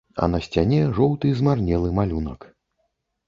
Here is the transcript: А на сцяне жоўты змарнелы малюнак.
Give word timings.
А 0.25 0.27
на 0.35 0.37
сцяне 0.45 0.77
жоўты 0.99 1.33
змарнелы 1.41 1.91
малюнак. 1.99 2.47